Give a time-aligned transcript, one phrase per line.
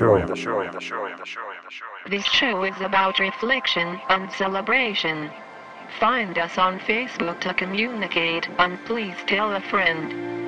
[0.00, 0.66] Show.
[2.08, 5.30] This show is about reflection and celebration.
[5.98, 10.39] Find us on Facebook to communicate and please tell a friend.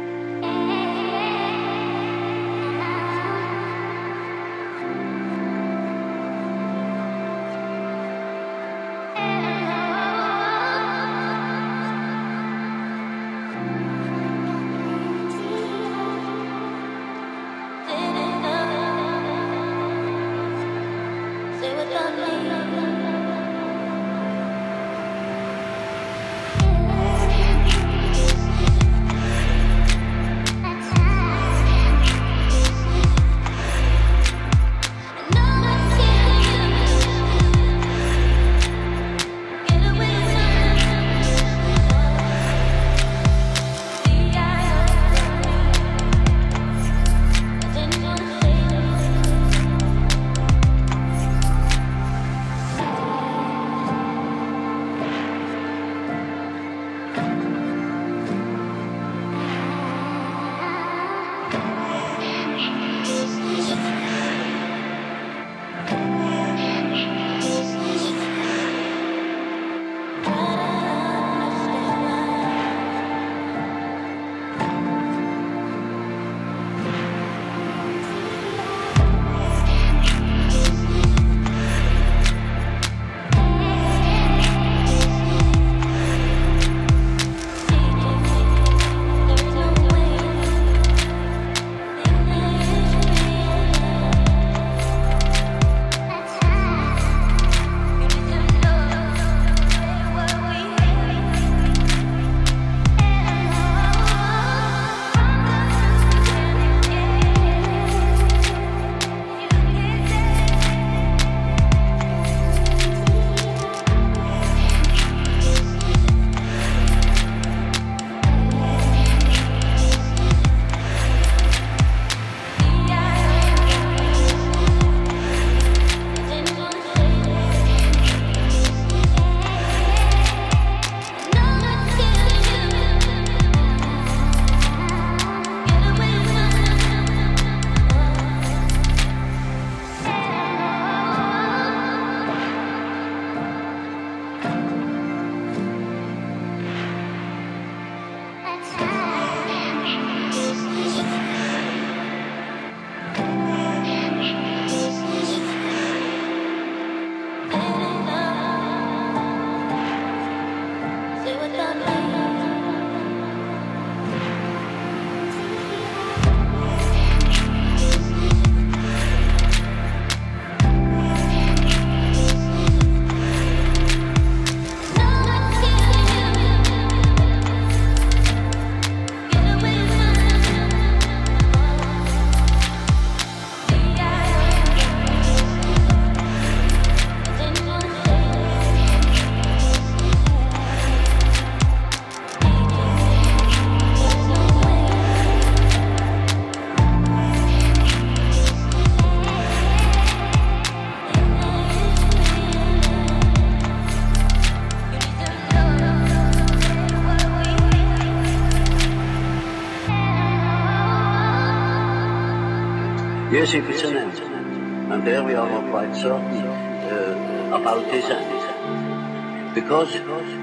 [213.55, 214.93] An end.
[214.93, 219.55] And there we are quite certain uh, about this end.
[219.55, 219.95] Because,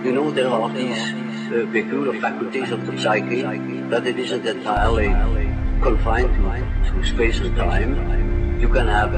[0.05, 0.99] you know, there are these
[1.51, 3.41] uh, peculiar faculties of the psyche
[3.89, 5.07] that it isn't entirely
[5.81, 6.35] confined
[6.85, 8.61] to, space and time.
[8.61, 9.11] You can have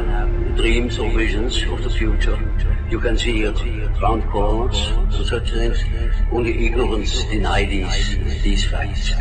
[0.56, 2.40] dreams or visions of the future.
[2.90, 3.60] You can see it
[4.02, 5.84] round corners and such things.
[6.32, 9.12] Only ignorance denies these, these facts.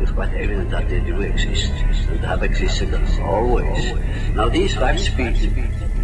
[0.00, 1.72] It's quite evident that they do exist
[2.08, 3.92] and have existed always.
[4.34, 5.06] Now these facts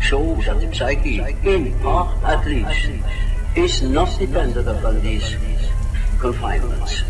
[0.00, 2.90] show that the psyche, in part at least,
[3.56, 5.36] is not dependent upon these
[6.20, 7.02] confinements.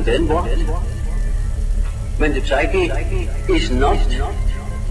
[0.00, 0.46] And then what?
[2.16, 2.88] When the psyche
[3.52, 3.98] is not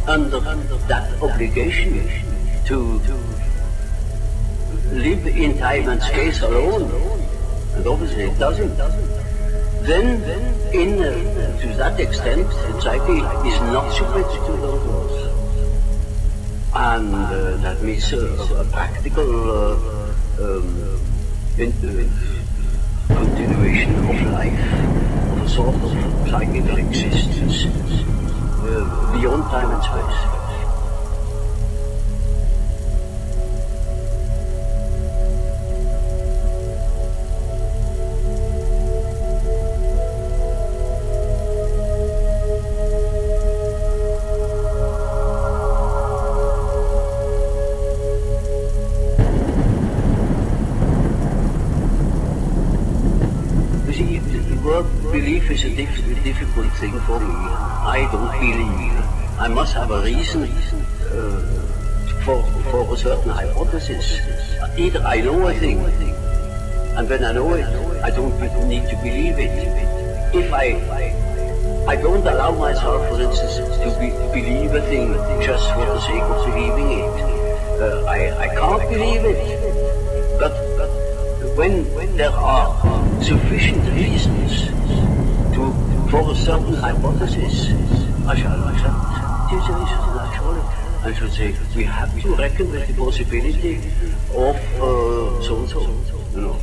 [0.08, 0.40] under
[0.86, 2.08] that obligation
[2.66, 3.02] to
[4.94, 6.92] live in time and space alone,
[7.74, 8.78] and obviously it doesn't,
[9.82, 10.22] then
[10.76, 13.18] in, uh, to that extent the psyche
[13.50, 15.16] is not subject to those laws.
[16.76, 19.74] And uh, that means uh, a practical uh,
[20.40, 21.00] um,
[21.58, 22.30] uh,
[23.10, 24.99] continuation of life,
[25.60, 27.64] of psychical existence
[29.14, 30.39] beyond time and space.
[59.92, 61.42] I must have a reason uh,
[62.24, 64.20] for, for a certain hypothesis.
[64.78, 67.66] Either I know a thing, and when I know it,
[68.04, 69.50] I don't need to believe it.
[70.36, 71.10] If I
[71.88, 76.22] I don't allow myself, for instance, to be, believe a thing just for the sake
[76.22, 77.10] of believing it.
[77.82, 80.40] Uh, I, I can't believe it.
[80.40, 82.78] But, but when, when there are
[83.24, 84.68] sufficient reasons
[85.56, 85.74] to,
[86.12, 87.72] for a certain hypothesis,
[88.28, 89.29] I shall accept.
[89.52, 93.78] I should say we have to reckon with the possibility
[94.30, 95.82] of uh, so and so.
[96.36, 96.60] You know,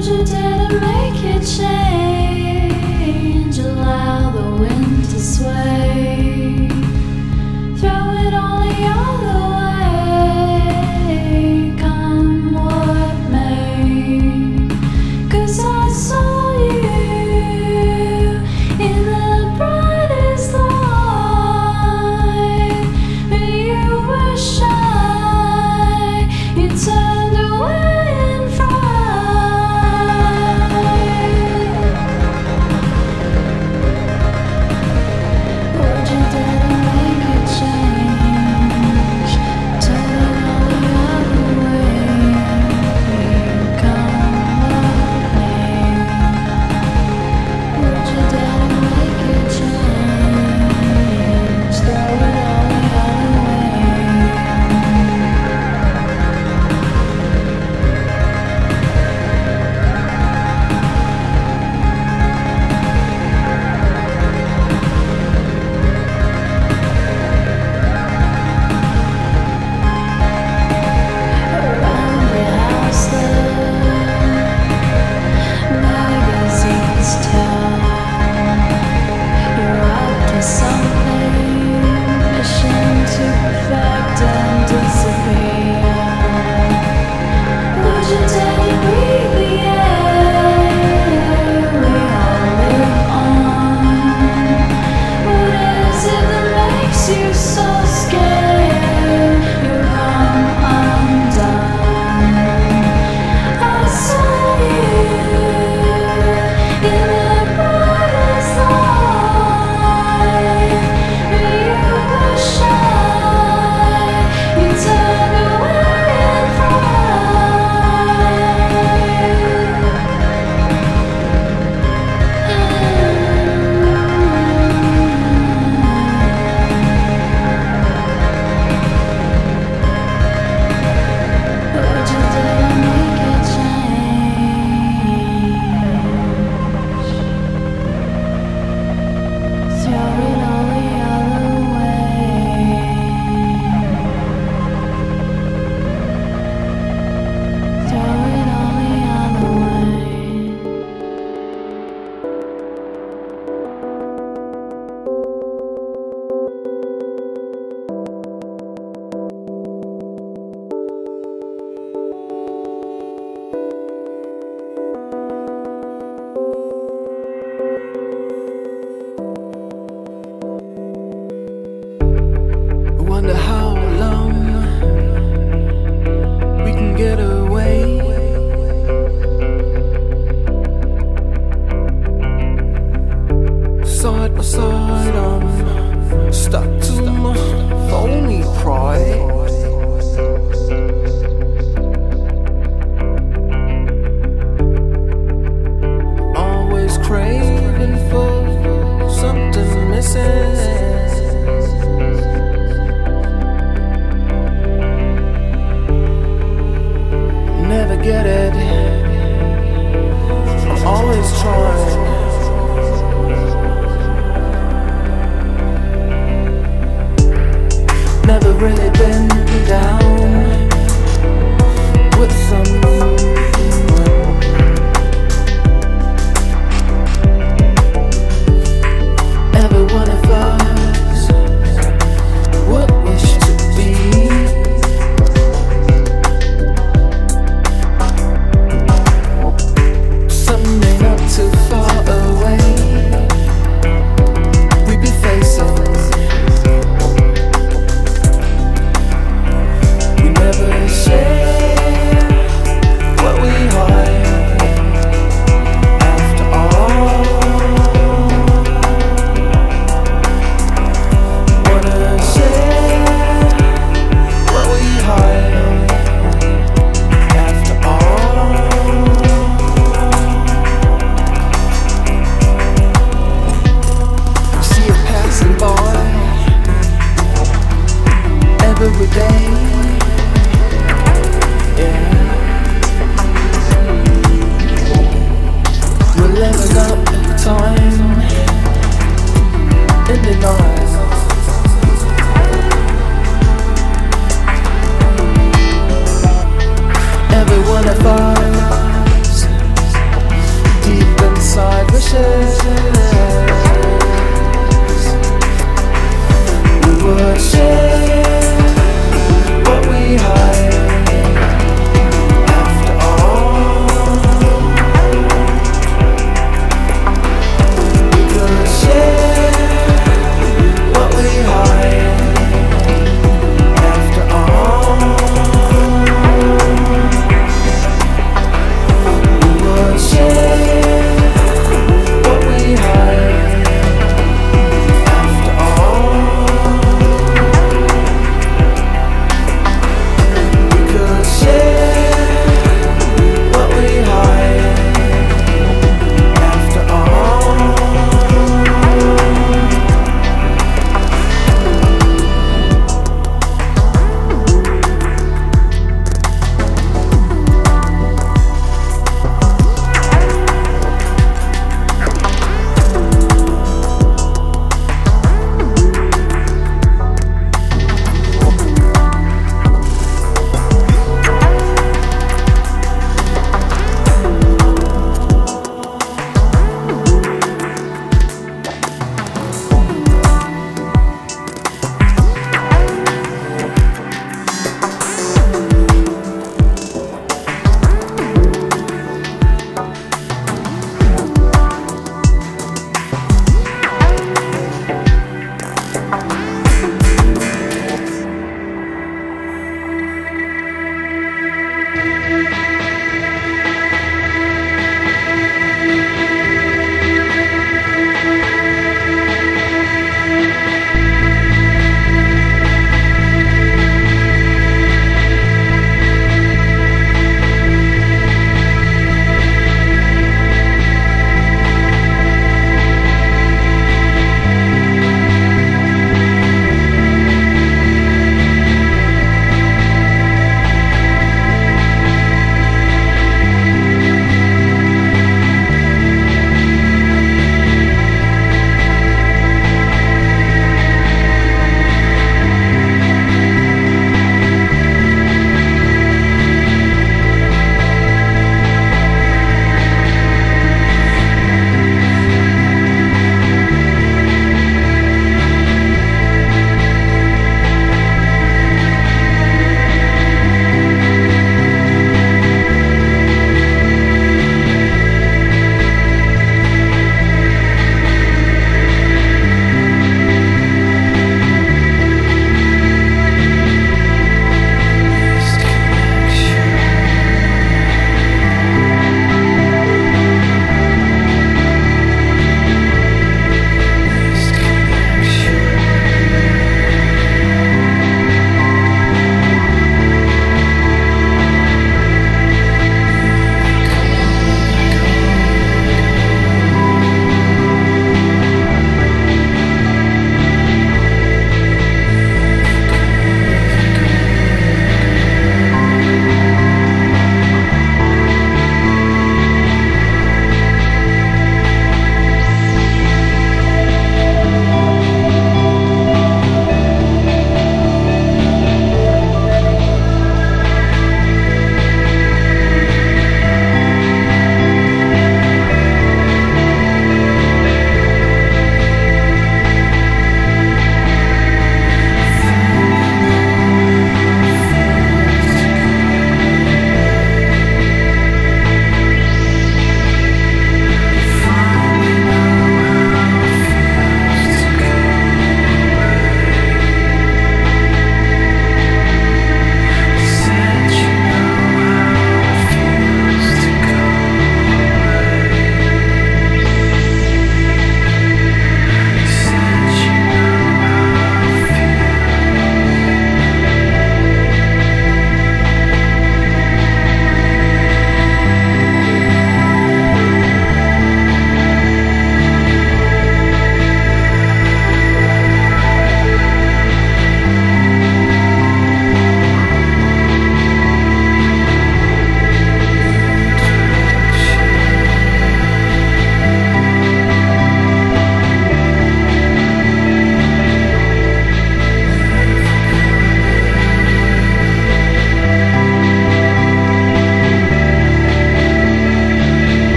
[0.00, 0.24] You
[0.80, 2.78] make change?
[3.58, 6.27] Allow the wind to sway.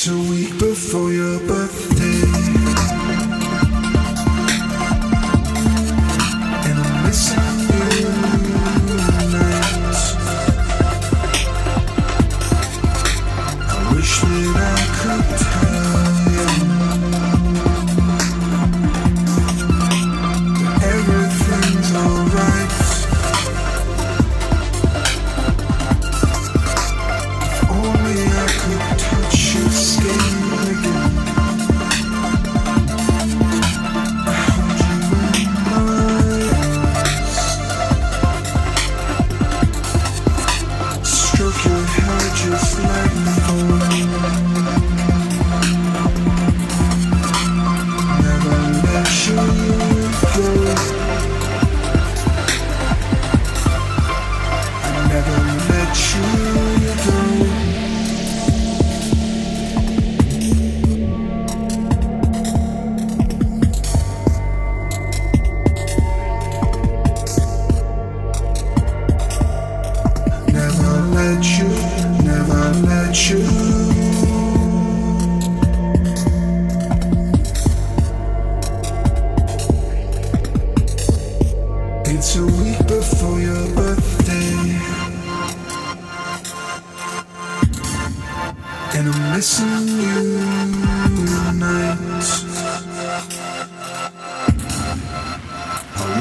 [0.00, 1.27] It's a week before your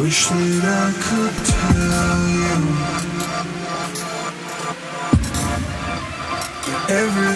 [0.07, 2.55] wish that I could tell you.
[6.89, 7.26] Everything's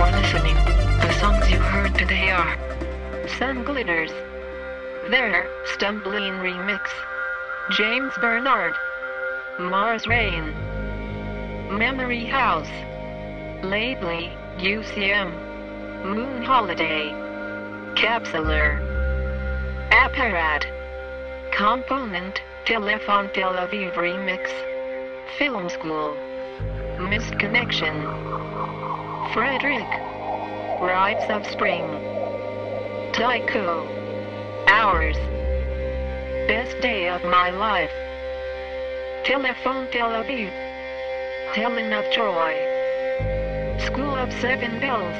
[0.00, 0.54] for listening.
[0.54, 2.56] The songs you heard today are
[3.36, 4.10] Sun Glitters,
[5.10, 6.88] There Stumbleine Remix,
[7.72, 8.72] James Bernard,
[9.58, 10.54] Mars Rain,
[11.68, 12.72] Memoryhouse,
[13.62, 15.34] Lately, Deuxieme,
[16.02, 17.10] Moon Holiday,
[17.94, 18.80] Capsular,
[19.90, 20.64] Apparat,
[21.52, 24.48] Komponent, Telefon Tel Aviv Remix,
[25.36, 26.16] Film School,
[26.98, 28.49] Missed Connection.
[29.32, 29.86] Fredrik.
[30.80, 31.86] Rites of Spring.
[33.12, 33.86] Tycho.
[34.66, 35.16] Hours.
[36.48, 37.92] Best day of my life.
[39.22, 40.50] Telefon Tel Aviv.
[41.54, 42.56] Helen of Troy.
[43.78, 45.14] School of Seven Bells.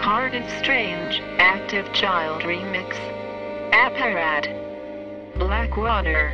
[0.00, 1.20] Heart is Strange.
[1.38, 2.94] Active Child Remix.
[3.72, 4.46] Apparat.
[5.34, 6.32] Blackwater.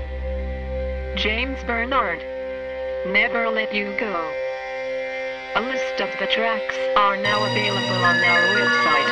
[1.17, 2.19] James Bernard.
[3.07, 4.54] Never Let You Go.
[5.57, 9.07] A list of the tracks are now available on our website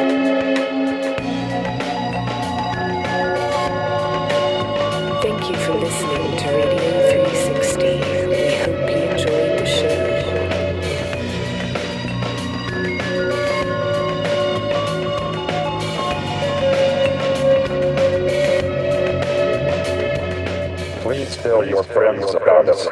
[21.65, 22.87] your friends of goddess.